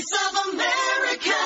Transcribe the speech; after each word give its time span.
Voice 0.00 0.16
of 0.24 0.34
America. 0.44 1.38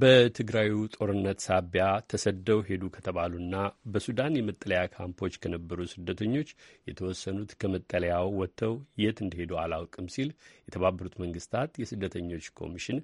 በትግራዩ 0.00 0.72
ጦርነት 0.94 1.38
ሳቢያ 1.44 1.84
ተሰደው 2.10 2.58
ሄዱ 2.68 2.82
ከተባሉና 2.96 3.54
በሱዳን 3.92 4.36
የመጠለያ 4.38 4.80
ካምፖች 4.94 5.34
ከነበሩ 5.42 5.78
ስደተኞች 5.92 6.48
የተወሰኑት 6.86 7.52
ከመጠለያው 7.62 8.28
ወጥተው 8.40 8.74
የት 9.02 9.20
እንደሄዱ 9.24 9.52
አላውቅም 9.64 10.08
ሲል 10.16 10.30
የተባበሩት 10.68 11.14
መንግስታት 11.24 11.78
የስደተኞች 11.82 12.48
ኮሚሽን 12.60 12.98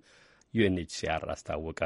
ዩኤንኤችሲአር 0.54 1.24
አስታወቀ። 1.34 1.80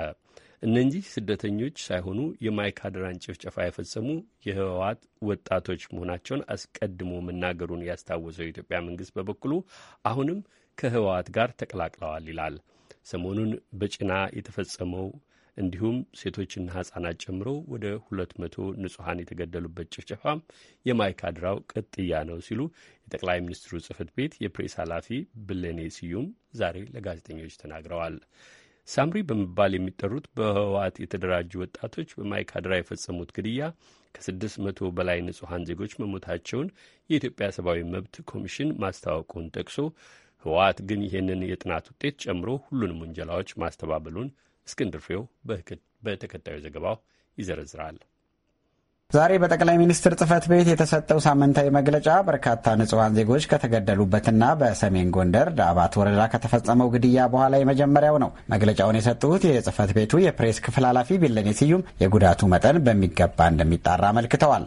እነዚህ 0.62 1.02
ስደተኞች 1.12 1.76
ሳይሆኑ 1.86 2.20
የማይካድራን 2.44 3.20
ጭፍጨፋ 3.24 3.56
የፈጸሙ 3.64 4.06
የህወሓት 4.46 5.00
ወጣቶች 5.28 5.82
መሆናቸውን 5.92 6.44
አስቀድሞ 6.54 7.12
መናገሩን 7.26 7.86
ያስታወሰው 7.88 8.46
የኢትዮጵያ 8.46 8.78
መንግስት 8.86 9.14
በበኩሉ 9.18 9.52
አሁንም 10.04 10.38
ከህወሓት 10.78 11.28
ጋር 11.36 11.50
ተቀላቅለዋል 11.60 12.26
ይላል። 12.32 12.56
ሰሞኑን 13.06 13.50
በጭና 13.78 14.12
የተፈጸመው 14.38 15.06
እንዲሁም 15.56 15.96
ሴቶችና 16.20 16.68
ህጻናት 16.76 17.16
ጨምሮ 17.24 17.48
ወደ 17.72 17.86
ሁለት 18.06 18.32
መቶ 18.42 18.54
ንጹሐን 18.82 19.20
የተገደሉበት 19.22 19.88
ጭፍጨፋም 19.94 20.40
የማይካድራው 20.86 21.58
ቅጥያ 21.72 22.20
ነው 22.30 22.38
ሲሉ 22.46 22.60
የጠቅላይ 23.06 23.38
ሚኒስትሩ 23.44 23.80
ጽህፈት 23.86 24.10
ቤት 24.18 24.34
የፕሬስ 24.44 24.74
ኃላፊ 24.82 25.08
ብለኔ 25.48 25.80
ስዩም 25.96 26.26
ዛሬ 26.60 26.78
ለጋዜጠኞች 26.94 27.54
ተናግረዋል። 27.62 28.16
ሳምሪ 28.88 29.18
በመባል 29.28 29.72
የሚጠሩት 29.76 30.26
በህወሓት 30.36 30.96
የተደራጁ 31.02 31.52
ወጣቶች 31.62 32.10
በማይካድራ 32.18 32.74
የፈጸሙት 32.78 33.30
ግድያ 33.36 33.62
ከስድስት 34.14 34.56
መቶ 34.66 34.88
በላይ 34.98 35.18
ንጹሐን 35.24 35.66
ዜጎች 35.70 35.92
መሞታቸውን 36.02 36.68
የኢትዮጵያ 37.10 37.46
ሰብአዊ 37.56 37.80
መብት 37.94 38.16
ኮሚሽን 38.30 38.70
ማስታወቁን 38.82 39.46
ጠቅሶ 39.56 39.78
ህወሓት 40.44 40.78
ግን 40.88 41.00
ይህንን 41.06 41.40
የጥናት 41.48 41.86
ውጤት 41.92 42.16
ጨምሮ 42.24 42.50
ሁሉንም 42.66 43.00
ውንጀላዎች 43.04 43.50
ማስተባበሉን 43.62 44.28
እስክንድር 44.66 45.00
ፍሬው 45.00 45.22
በተከታዩ 46.06 46.56
ዘገባው 46.64 46.96
ይዘረዝራል። 47.38 47.98
ዛሬ 49.10 49.32
በጠቅላይ 49.38 49.76
ሚኒስትር 49.80 50.12
ጽህፈት 50.18 50.44
ቤት 50.50 50.68
የተሰጠው 50.70 51.18
ሳምንታዊ 51.24 51.68
መግለጫ 51.76 52.08
በርካታ 52.26 52.72
ንጹሐን 52.78 53.12
ዜጎች 53.18 53.44
ከተገደሉበትና 53.50 54.44
በሰሜን 54.60 55.12
ጎንደር 55.16 55.48
ዳባት 55.58 55.92
ወረዳ 56.00 56.22
ከተፈጸመው 56.32 56.88
ግድያ 56.94 57.26
በኋላ 57.32 57.60
የመጀመሪያው 57.60 58.16
ነው። 58.22 58.30
መግለጫውን 58.52 58.96
የሰጡት 58.98 59.44
የጽህፈት 59.48 59.90
ቤቱ 59.98 60.20
የፕሬስ 60.22 60.58
ክፍል 60.64 60.86
ኃላፊ 60.88 61.18
ቢለኔ 61.22 61.52
ስዩም 61.60 61.84
የጉዳቱ 62.02 62.48
መጠን 62.54 62.80
በሚገባ 62.86 63.48
እንደሚጣራ 63.52 64.02
አመልክተዋል። 64.10 64.64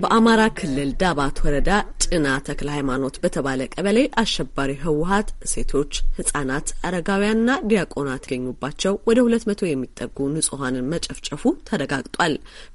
በአማራ 0.00 0.42
ክልል 0.58 0.90
ዳባት 1.02 1.42
ወረዳ 1.44 1.70
ጭና 2.06 2.26
ተክለ 2.48 2.70
ሃይማኖት 2.76 3.20
በተባለ 3.22 3.68
ቀበሌ 3.74 4.00
አሸባሪ 4.22 4.72
ህወሀት 4.82 5.28
ሴቶች፣ 5.52 5.92
ህጻናት፣ 6.18 6.66
አረጋውያንና 6.88 7.60
ዲያቆናት 7.68 8.24
ይገኙባቸው 8.28 8.96
ወደ 9.08 9.20
ሁለት 9.26 9.46
መቶ 9.50 9.62
የሚጠጉ 9.68 10.18
ንጹሐንን 10.34 10.90
መጨፍጨፉ 10.92 11.40
ተረጋግጧል። 11.68 12.13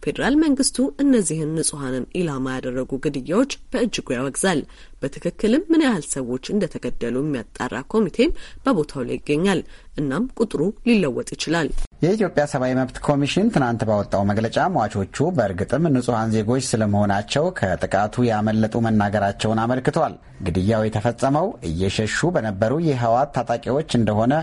ፌዴራል 0.04 0.36
መንግስቱ 0.42 0.78
እነዚህን 1.04 1.54
ንጹሐንን 1.58 2.06
ኢላማ 2.20 2.46
ያደረጉ 2.56 2.92
ግድያዎች 3.06 3.52
በእጅጉ 3.72 4.08
ያወግዛል። 4.16 4.62
በትክክልም 5.02 5.64
ምን 5.72 5.84
ያህል 5.86 6.04
ሰዎች 6.14 6.46
እንደተገደሉ 6.54 7.16
የሚያጣራ 7.24 7.76
ኮሚቴም 7.94 8.32
በቦታው 8.64 9.04
ላይ 9.08 9.18
ይገኛል። 9.20 9.62
እናም 9.98 10.26
ቁጥሩ 10.40 10.60
ሊለወጥ 10.88 11.30
ይችላል። 11.36 11.68
የኢትዮጵያ 12.04 12.44
ሰብአዊ 12.52 12.74
መብት 12.78 12.98
ኮሚሽን 13.08 13.52
ትናንት 13.54 13.82
ባወጣው 13.90 14.24
መግለጫ 14.30 14.58
ሟቾቹ 14.76 15.18
በእርግጥም 15.38 15.86
ንጹሐን 15.96 16.34
ዜጎች 16.36 16.64
ስለመሆናቸው 16.70 17.46
ከጥቃቱ 17.60 18.26
ያመለጡ 18.30 18.76
መናገራቸውን 18.86 19.62
አመልክቷል። 19.64 20.14
ግድያው 20.48 20.84
የተፈጸመው 20.86 21.48
እየሸሹ 21.70 22.30
በነበሩ 22.36 22.74
የህወሓት 22.88 23.32
ታጣቂዎች 23.38 23.90
እንደሆነ 24.00 24.34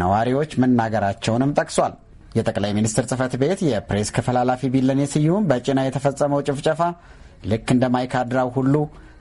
ነዋሪዎች 0.00 0.52
መናገራቸውንም 0.62 1.54
ጠቅሷል። 1.58 1.94
የጠቅላይ 2.36 2.72
ሚኒስትር 2.76 3.04
ጽህፈት 3.10 3.32
ቤት 3.40 3.60
የፕሬስ 3.68 4.10
ክፍል 4.16 4.36
ኃላፊ 4.42 4.70
ቢለኔ 4.74 5.00
ስዩም 5.12 5.46
በጭና 5.50 5.80
የተፈጸመው 5.86 6.42
ጭፍጨፋ 6.48 6.80
ልክ 7.44 7.68
እንደ 7.74 7.84
ማይካድራው 7.94 8.48
ሁሉ 8.56 8.74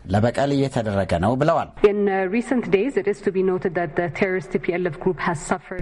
ለበቀል 0.06 0.52
እየተደረገ 0.56 1.12
ነው 1.24 1.34
ብለዋል። 1.42 1.70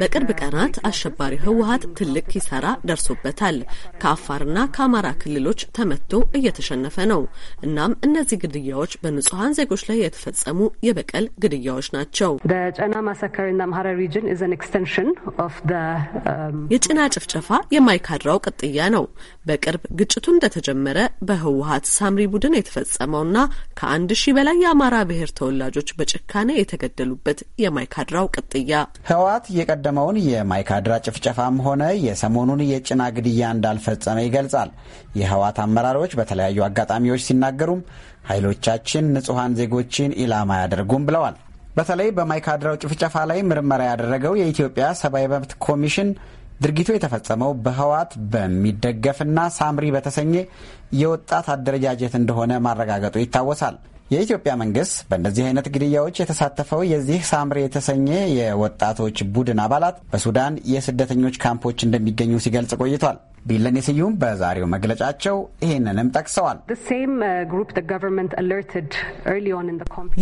በቅርብ 0.02 0.30
ቀናት 0.42 0.76
አሸባሪ 0.90 1.34
ህወሀት 1.44 1.84
ትልቅ 2.00 2.26
ኪሳራ 2.34 2.66
ደርሶበታል። 2.90 3.58
ከአፋርና 4.02 4.58
ከአማራ 4.76 5.08
ክልሎች 5.22 5.62
ተመቶ 5.78 6.12
እየተሸነፈ 6.40 6.98
ነው። 7.12 7.22
እናም 7.66 7.92
እነዚህ 8.08 8.40
ግድያዎች 8.44 8.94
በንጹሐን 9.04 9.56
ዜጎች 9.60 9.84
ላይ 9.90 10.00
የተፈጸሙ 10.02 10.58
የበቀል 10.88 11.26
ግድያዎች 11.44 11.90
ናቸው። 11.96 12.32
የጭና 16.74 17.00
ጭፍጨፋ 17.16 17.48
የማይካድራው 17.76 18.42
ቅጥያ 18.46 18.80
ነው። 18.96 19.06
በቅርብ 19.50 19.84
ግጭቱ 20.00 20.26
እንደተጀመረ 20.34 20.98
በህወሀት 21.28 21.86
ሳምሪ 21.96 22.24
ቡድን 22.34 22.58
የተፈጸመውና 22.58 23.38
ከአንድ 23.80 24.09
ሺህ 24.20 24.34
በላይ 24.36 24.58
የአማራ 24.62 24.96
ብሔር 25.08 25.30
ተወላጆች 25.38 25.90
በጭካኔ 25.98 26.50
የተገደሉበት 26.56 27.40
የማይካድራው 27.64 28.28
ቅጥያ 28.36 28.78
ህወሓት 29.10 29.46
የቀደመውን 29.58 30.18
የማይካድራ 30.26 30.94
ጭፍጨፋም 31.06 31.58
ሆነ 31.66 31.84
የሰሞኑን 32.06 32.62
የጭና 32.70 33.02
ግድያ 33.18 33.52
እንዳልፈጸመ 33.56 34.18
ይገልጻል። 34.26 34.72
የህወሓት 35.20 35.60
አመራሮች 35.66 36.16
በተለያዩ 36.20 36.66
አጋጣሚዎች 36.68 37.26
ሲናገሩም 37.28 37.82
ኃይሎቻችን 38.30 39.12
ንጹሐን 39.16 39.58
ዜጎችን 39.60 40.18
ኢላማ 40.24 40.52
አያደርጉም 40.58 41.06
ብለዋል። 41.10 41.38
በተለይ 41.76 42.10
በማይካድራው 42.18 42.80
ጭፍጨፋ 42.84 43.16
ላይ 43.30 43.40
ምርመራ 43.50 43.82
ያደረገው 43.90 44.34
የኢትዮጵያ 44.38 44.88
ሰብአዊ 45.02 45.28
መብት 45.34 45.54
ኮሚሽን 45.66 46.10
ድርጊቱ 46.62 46.90
የተፈጸመው 46.94 47.52
በህወሓት 47.66 48.12
በሚደገፍና 48.32 49.40
ሳምሪ 49.58 49.86
በተሰኘ 49.96 50.34
የወጣት 51.00 51.48
አደረጃጀት 51.54 52.14
እንደሆነ 52.20 52.54
ማረጋገጡ 52.66 53.16
ይታወሳል። 53.22 53.76
የኢትዮጵያ 54.12 54.54
መንግስት 54.62 54.96
በእንደዚህ 55.10 55.44
አይነት 55.48 55.68
ግድያዎች 55.74 56.20
የተሳተፈው 56.20 56.82
የዚህ 56.92 57.20
ሳምሬ 57.30 57.58
የተሰኘ 57.64 58.08
የወጣቶች 58.38 59.18
ቡድን 59.36 59.62
አባላት 59.66 59.98
በሱዳን 60.12 60.56
የስደተኞች 60.74 61.36
ካምፖች 61.44 61.86
እንደሚገኙ 61.88 62.40
ሲገልጽ 62.46 62.74
ቆይቷል። 62.82 63.18
ቢለኔ 63.46 63.78
ስዩም 63.86 64.14
በዛሬው 64.22 64.68
መግለጫቸው 64.74 65.36
ይህንንም 65.64 66.08
ጠቅሰዋል። 66.16 66.58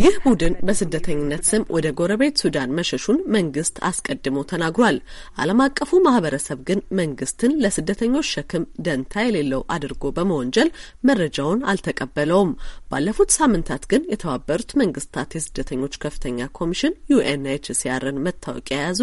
ይህ 0.02 0.14
ቡድን 0.26 0.54
በስደተኝነት 0.68 1.42
ስም 1.50 1.62
ወደ 1.76 1.86
ጎረቤት 1.98 2.36
ሱዳን 2.42 2.74
መሸሹን 2.78 3.18
መንግስት 3.36 3.76
አስቀድሞ 3.88 4.36
ተናግሯል። 4.52 4.98
ዓለም 5.38 5.62
አቀፉ 5.66 6.00
ማህበረሰብ 6.06 6.58
ግን 6.68 6.80
መንግስትን 7.00 7.54
ለስደተኞች 7.64 8.28
ሸክም 8.34 8.64
ደንታ 8.86 9.24
የሌለው 9.24 9.62
አድርጎ 9.76 10.12
በመወንጀል 10.18 10.70
መረጃውን 11.08 11.60
አልተቀበለውም። 11.72 12.52
ባለፉት 12.92 13.30
ሳምንታት 13.38 13.77
ግን 13.86 14.02
የተባበሩት 14.12 14.70
መንግስታት 14.80 15.30
የስደተኞች 15.36 15.94
ከፍተኛ 16.02 16.48
ኮሚሽን 16.58 16.94
ዩኤንኤችሲአርን 17.12 18.20
መታወቂያ 18.24 18.78
የያዙ 18.78 19.00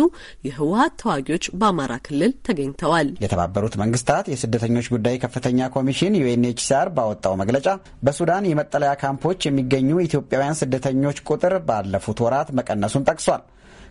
የህወሀት 0.47 0.94
ተዋጊዎች 1.02 1.46
በአማራ 1.59 1.94
ክልል 2.06 2.31
ተገኝተዋል። 2.47 3.08
የተባበሩት 3.24 3.75
መንግስታት 3.81 4.25
የስደተኞች 4.34 4.88
ጉዳይ 4.96 5.18
ከፍተኛ 5.24 5.69
ኮሚሽን 5.75 6.19
ዩኤንኤችሲአር 6.22 6.90
ባወጣው 6.97 7.35
መግለጫ 7.41 7.68
በሱዳን 8.06 8.50
የመጠለያ 8.50 8.94
ካምፖች 9.03 9.41
የሚገኙ 9.47 9.90
ኢትዮጵያውያን 10.06 10.59
ስደተኞች 10.62 11.19
ቁጥር 11.30 11.56
ባለፉት 11.68 12.22
ወራት 12.25 12.52
መቀነሱን 12.59 13.08
ጠቅሷል። 13.09 13.44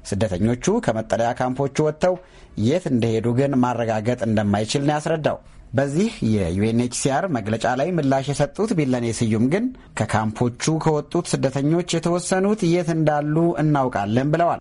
ስደተኞቹ 0.09 0.65
ከመጠለያ 0.85 1.29
ካምፖቹ 1.39 1.77
ወጥተው 1.87 2.15
የት 2.65 2.85
እንደሄዱ 2.91 3.27
ግን 3.39 3.53
ማረጋገጥ 3.63 4.21
እንደማይችል 4.27 4.83
ነው 4.87 4.95
ያስረዳው። 4.97 5.39
በዚህ 5.75 6.11
የዩኤንኤችሲአር 6.33 7.25
መግለጫ 7.37 7.65
ላይ 7.79 7.89
ምላሽ 7.97 8.27
የሰጡት 8.31 8.71
ቢለኔ 8.79 9.07
ስዩም 9.19 9.45
ግን 9.53 9.65
ከካምፖቹ 9.99 10.75
ከወጡት 10.85 11.27
ስደተኞች 11.33 11.95
የተወሰኑት 11.97 12.61
የት 12.69 12.89
እንዳሉ 12.95 13.35
እናውቃለን 13.63 14.29
ብለዋል። 14.33 14.61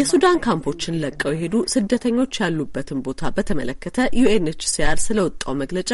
የሱዳን 0.00 0.38
ካምፖችን 0.46 0.98
ለቀው 1.02 1.34
የሄዱ 1.34 1.56
ስደተኞች 1.74 2.40
ያሉበትን 2.42 3.02
ቦታ 3.06 3.30
በተመለከተ 3.36 3.98
ዩኤንኤችሲአር 4.20 4.98
ስለወጣው 5.06 5.54
መግለጫ 5.62 5.92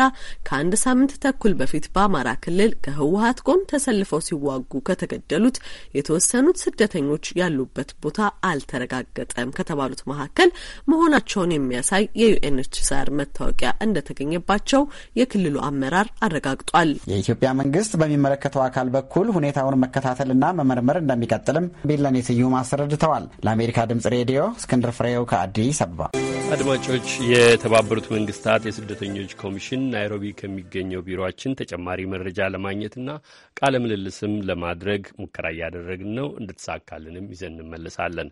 ከአንድ 0.49 0.75
ሳምንት 0.85 1.15
ተኩል 1.27 1.55
በፊት 1.61 1.87
በአማራ 1.95 2.29
ክልል 2.45 2.73
ከህወሀት 2.87 3.41
ጎን 3.47 3.67
ተሰልፈው 3.73 4.23
ሲዋጉ 4.29 4.83
ከተገደሉት 4.89 5.59
የተወሰኑት 5.99 6.63
ስደተኞች 6.65 7.27
ያሉበት 7.41 7.91
ቦታ 8.03 8.21
አልተረጋገጠም 8.51 9.55
ከተባሉት 9.59 10.03
መካከል 10.11 10.49
መሆናቸውን 10.91 11.55
የሚያሳይ 11.57 12.05
የዩኤንኤችሲአር 12.39 13.09
መታወቂያ 13.19 13.71
እንደተገኘባቸው 13.87 14.83
የክልሉ 15.21 15.57
አመራር 15.69 16.09
አረጋግጧል። 16.27 16.91
የኢትዮጵያ 17.11 17.51
መንግስት 17.61 17.93
በሚመለከተው 18.01 18.63
አካል 18.67 18.89
በኩል 18.97 19.27
ሁኔታውን 19.37 19.81
መከታተልና 19.85 20.45
መመርመር 20.59 20.99
እንደሚቀጥልም 21.03 21.71
ቢለኔ 21.89 22.17
ስዩም 22.29 22.57
አስረድተዋል። 22.61 23.27
ለአሜሪካ 23.47 23.87
ድምጽ 23.91 24.09
ሬዲዮ 24.17 24.41
እስክንድር 24.61 24.93
ፍሬው 24.99 25.27
ከአዲስ 25.33 25.81
አበባ። 25.87 26.11
አድማጮች፣ 26.49 27.07
የተባበሩት 27.31 28.07
መንግስታት 28.13 28.67
የስደተኞች 28.67 29.31
ኮሚሽን 29.41 29.81
ናይሮቢ 29.93 30.25
ከሚገኘው 30.39 31.01
ቢሮችን 31.07 31.57
ተጨማሪ 31.61 32.01
መረጃ 32.13 32.49
ለማግኘትና 32.55 33.09
ቃለ 33.57 33.75
ምልልስም 33.85 34.35
ለማድረግ 34.49 35.03
ሙከራ 35.21 35.47
እያደረግን 35.55 36.13
ነው። 36.19 36.29
እንድትሳካልንም 36.41 37.27
ይዘን 37.33 37.57
እንመልሳለን። 37.57 38.31